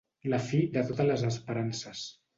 La 0.33 0.39
fi 0.45 0.61
de 0.77 0.83
totes 0.87 1.11
les 1.11 1.27
esperances. 1.31 2.05